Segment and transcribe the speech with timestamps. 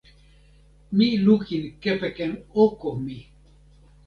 [0.95, 2.31] mi lukin kepeken
[2.63, 3.17] oko mi.